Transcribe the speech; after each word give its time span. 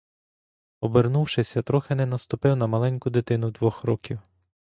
Обернувшись, 0.81 1.55
я 1.55 1.61
трохи 1.61 1.95
не 1.95 2.05
наступив 2.05 2.55
на 2.55 2.67
маленьку 2.67 3.09
дитину 3.09 3.51
двох 3.51 3.83
років. 3.83 4.19